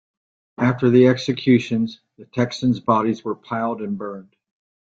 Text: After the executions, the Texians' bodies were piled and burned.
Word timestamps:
After 0.57 0.89
the 0.89 1.05
executions, 1.05 2.01
the 2.17 2.25
Texians' 2.25 2.79
bodies 2.79 3.23
were 3.23 3.35
piled 3.35 3.83
and 3.83 3.99
burned. 3.99 4.35